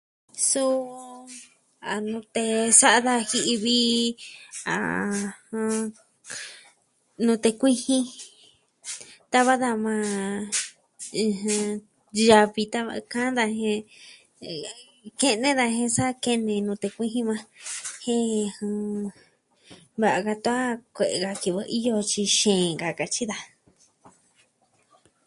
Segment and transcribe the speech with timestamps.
[0.49, 0.77] Suu,
[1.93, 2.43] a nute
[2.79, 3.79] sa'a da ji'i vi,
[4.75, 5.75] ajɨn...
[7.25, 8.05] nute kuijin.
[9.31, 10.21] Tava daa maa,
[11.25, 11.67] ɨjɨn...
[12.29, 13.81] yavi tava kaan daa jen...
[15.19, 17.43] kene daa jen sa kene nute kuijin maa,
[18.03, 18.29] jen
[20.01, 20.61] va ka tan
[20.95, 23.45] kue'e ka kivɨ iyo xixeen ka katyi daa.